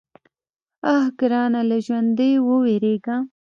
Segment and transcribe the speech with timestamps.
[0.93, 1.61] _اه ګرانه!
[1.69, 3.17] له ژونديو ووېرېږه.